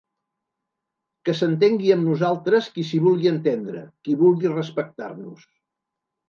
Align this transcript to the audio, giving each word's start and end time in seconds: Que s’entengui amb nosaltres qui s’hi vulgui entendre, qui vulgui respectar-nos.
Que 1.27 1.35
s’entengui 1.39 1.93
amb 1.95 2.03
nosaltres 2.05 2.69
qui 2.79 2.85
s’hi 2.87 3.03
vulgui 3.05 3.31
entendre, 3.33 3.85
qui 4.09 4.17
vulgui 4.23 4.53
respectar-nos. 4.55 5.47